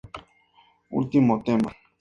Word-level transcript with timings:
Ultimo 0.97 1.41
tema. 1.45 1.69